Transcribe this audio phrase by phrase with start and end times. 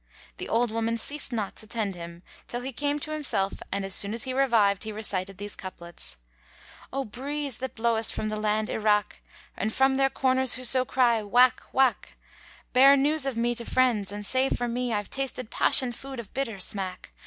[0.37, 3.93] The old woman ceased not to tend him, till he came to himself and as
[3.93, 6.17] soon as he revived he recited these couplets,
[6.91, 11.21] "O breeze that blowest from the land Irak * And from their corners whoso cry
[11.21, 11.61] 'Wak!
[11.71, 12.17] Wak!'
[12.73, 16.19] Bear news of me to friends and say for me * I've tasted passion food
[16.19, 17.11] of bitter smack.